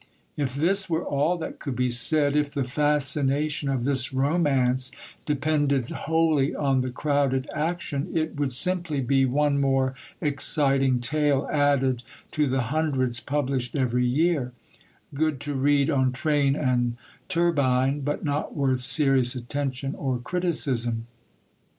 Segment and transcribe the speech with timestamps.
[0.35, 4.89] If this were all that could be said, if the fascination of this romance
[5.27, 12.01] depended wholly on the crowded action, it would simply be one more exciting tale added
[12.31, 14.53] to the hundreds published every year;
[15.13, 16.97] good to read on train and
[17.29, 21.05] turbine, but not worth serious attention or criticism.